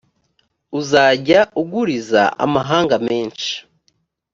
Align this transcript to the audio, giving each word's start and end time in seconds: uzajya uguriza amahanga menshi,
uzajya 0.79 1.39
uguriza 1.61 2.21
amahanga 2.45 2.95
menshi, 3.07 3.51